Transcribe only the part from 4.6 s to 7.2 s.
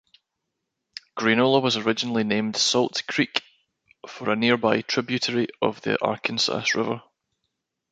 tributary of the Arkansas River.